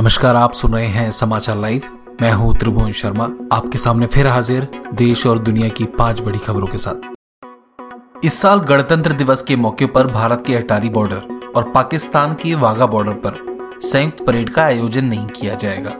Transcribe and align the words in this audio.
नमस्कार, 0.00 0.36
आप 0.36 0.52
सुन 0.52 0.74
रहे 0.74 0.86
हैं 0.86 1.10
समाचार 1.10 1.58
लाइव। 1.58 1.82
मैं 2.22 2.32
हूँ 2.32 2.58
त्रिभुवन 2.58 2.92
शर्मा, 2.92 3.24
आपके 3.52 3.78
सामने 3.78 4.06
फिर 4.06 4.26
हाजिर 4.26 4.68
देश 4.94 5.26
और 5.26 5.38
दुनिया 5.38 5.68
की 5.68 5.84
पाँच 5.84 6.20
बड़ी 6.20 6.38
खबरों 6.38 6.66
के 6.66 6.78
साथ। 6.78 8.24
इस 8.24 8.40
साल 8.42 8.58
गणतंत्र 8.58 9.12
दिवस 9.12 9.42
के 9.42 9.56
मौके 9.56 9.86
पर 9.86 10.06
भारत 10.06 10.44
के 10.46 10.54
अटारी 10.54 10.88
बॉर्डर 10.88 11.50
और 11.56 11.70
पाकिस्तान 11.70 12.34
के 12.34 12.54
वाघा 12.54 12.86
बॉर्डर 12.86 13.12
पर 13.12 13.36
संयुक्त 13.82 14.24
परेड 14.26 14.48
का 14.48 14.62
आयोजन 14.62 15.04
नहीं 15.04 15.26
किया 15.26 15.54
जाएगा। 15.54 15.94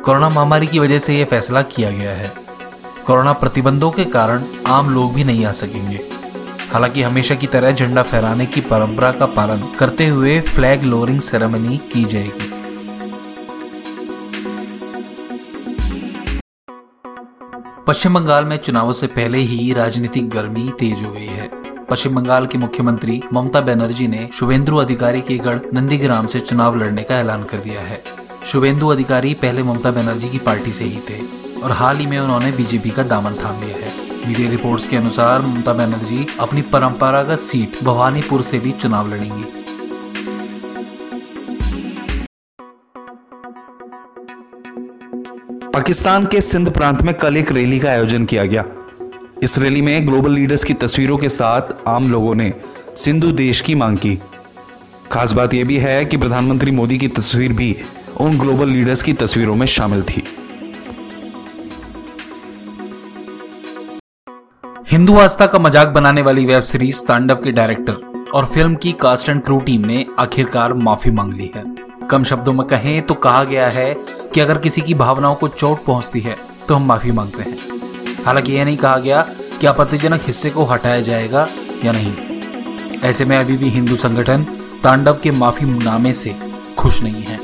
कोरोना 0.00 0.28
महामारी 0.28 0.66
की 0.66 0.78
वजह 0.78 0.98
से 0.98 1.18
यह 1.18 1.24
फैसला 1.24 1.62
किया 1.62 1.90
गया 1.90 2.12
है। 2.12 2.32
कोरोना 3.06 3.32
प्रतिबंधों 3.32 3.90
के 3.90 4.04
कारण 4.04 4.44
आम 4.66 4.90
लोग 4.90 5.14
भी 5.14 5.24
नहीं 5.24 5.46
आ 5.46 5.52
सकेंगे। 5.52 6.00
हालाँकि 6.72 7.02
हमेशा 7.02 7.34
की 7.34 7.46
तरह 7.46 7.72
झंडा 7.72 8.02
फहराने 8.02 8.46
की 8.46 8.60
परंपरा 8.60 9.12
का 9.12 9.26
पालन 9.26 9.68
करते 9.78 10.08
हुए 10.08 10.40
फ्लैग 10.40 10.82
लोअरिंग 10.82 11.20
सेरेमनी 11.20 11.76
की 11.76 12.04
जाएगी। 12.04 12.63
पश्चिम 17.64 18.14
बंगाल 18.14 18.44
में 18.44 18.56
चुनावों 18.56 18.92
से 18.92 19.06
पहले 19.06 19.38
ही 19.38 19.72
राजनीतिक 19.72 20.28
गर्मी 20.30 20.72
तेज 20.78 21.02
हो 21.04 21.10
गई 21.12 21.26
है। 21.26 21.48
पश्चिम 21.90 22.14
बंगाल 22.14 22.46
की 22.46 22.58
मुख्यमंत्री 22.58 23.22
ममता 23.32 23.60
बनर्जी 23.60 24.08
ने 24.08 24.28
शुभेंदु 24.34 24.76
अधिकारी 24.76 25.20
के 25.20 25.38
गढ़ 25.38 25.60
नंदीग्राम 25.74 26.26
से 26.26 26.40
चुनाव 26.40 26.76
लड़ने 26.76 27.02
का 27.02 27.14
ऐलान 27.14 27.44
कर 27.44 27.58
दिया 27.58 27.80
है। 27.80 28.02
शुभेंदु 28.46 28.88
अधिकारी 28.88 29.34
पहले 29.34 29.62
ममता 29.62 29.90
बनर्जी 29.90 30.28
की 30.28 30.38
पार्टी 30.38 30.72
से 30.72 30.84
ही 30.84 31.00
थे 31.10 31.20
और 31.60 31.72
हाल 31.72 31.96
ही 31.96 32.06
में 32.06 32.18
उन्होंने 32.18 32.52
बीजेपी 32.52 32.90
का 32.90 33.02
दामन 33.02 33.34
थाम 33.34 33.62
लिया 33.62 33.76
है। 33.76 33.92
मीडिया 34.28 34.50
रिपोर्ट्स 34.50 34.86
के 34.86 34.96
अनुसार 34.96 35.42
ममता 35.42 35.72
बनर्जी 35.72 36.26
अपनी 36.40 36.62
परंपरागत 36.62 37.38
सीट 37.38 37.84
भवानीपुर 37.84 38.42
से 38.42 38.58
भी 38.58 38.72
चुनाव 38.72 39.14
लड़ेंगी। 39.14 39.63
पाकिस्तान 45.74 46.26
के 46.26 46.40
सिंध 46.40 46.70
प्रांत 46.72 47.00
में 47.02 47.12
कल 47.14 47.36
एक 47.36 47.50
रैली 47.52 47.78
का 47.78 47.88
आयोजन 47.90 48.24
किया 48.24 48.44
गया। 48.44 48.64
इस 49.42 49.58
रैली 49.58 49.80
में 49.82 50.06
ग्लोबल 50.06 50.32
लीडर्स 50.32 50.64
की 50.64 50.74
तस्वीरों 50.74 51.16
के 51.18 51.28
साथ 51.28 51.72
आम 51.88 52.10
लोगों 52.10 52.34
ने 52.34 52.52
सिंधु 52.96 53.30
देश 53.32 53.60
की 53.60 53.74
मांग 53.74 53.96
की। 53.98 54.14
खास 55.12 55.32
बात 55.32 55.54
यह 55.54 55.64
भी 55.64 55.78
है 55.78 56.04
कि 56.04 56.16
प्रधानमंत्री 56.16 56.70
मोदी 56.70 56.98
की 56.98 57.08
तस्वीर 57.08 57.52
भी 57.52 57.76
उन 58.20 58.38
ग्लोबल 58.38 58.68
लीडर्स 58.68 59.02
की 59.02 59.12
तस्वीरों 59.14 59.54
में 59.54 59.66
शामिल 59.66 60.02
थी। 60.02 60.24
हिंदू 64.90 65.18
आस्था 65.18 65.46
का 65.46 65.58
मज़ाक 65.58 65.88
बनाने 65.88 66.22
वाली 66.22 66.46
वेब 66.46 66.62
सीरीज़ 66.62 67.04
तांडव 67.04 67.42
के 67.44 67.52
डायरेक्टर 67.52 68.30
और 68.34 68.46
फ़िल्म 68.46 68.74
की 68.74 68.92
कास्ट 69.00 69.28
एंड 69.28 69.42
क्रू 69.42 69.58
टीम 69.60 69.86
ने 69.86 70.04
आखिरकार 70.18 70.74
माफ़ी 70.74 71.10
मांग 71.10 71.32
ली 71.32 71.50
है। 71.56 71.64
कम 72.10 72.24
शब्दों 72.24 72.52
में 72.52 72.66
कहें 72.66 73.00
तो 73.02 73.14
कहा 73.16 73.44
गया 73.44 73.68
है 73.68 73.94
कि 74.34 74.40
अगर 74.40 74.58
किसी 74.58 74.80
की 74.80 74.94
भावनाओं 74.94 75.34
को 75.34 75.48
चोट 75.48 75.84
पहुँचती 75.84 76.20
है 76.20 76.36
तो 76.68 76.74
हम 76.74 76.86
माफ़ी 76.86 77.12
मांगते 77.12 77.42
हैं। 77.42 78.24
हालाँकि 78.24 78.52
यह 78.52 78.64
नहीं 78.64 78.76
कहा 78.76 78.98
गया 78.98 79.22
कि 79.60 79.66
आपत्तिजनक 79.66 80.20
हिस्से 80.26 80.50
को 80.50 80.64
हटाया 80.64 81.00
जाएगा 81.00 81.46
या 81.84 81.92
नहीं। 81.92 83.00
ऐसे 83.00 83.24
में 83.24 83.36
अभी 83.38 83.56
भी 83.56 83.68
हिंदू 83.68 83.96
संगठन 83.96 84.44
तांडव 84.84 85.18
के 85.22 85.30
माफ़ी 85.30 85.66
नामे 85.84 86.12
से 86.12 86.34
खुश 86.78 87.02
नहीं 87.02 87.22
है। 87.22 87.43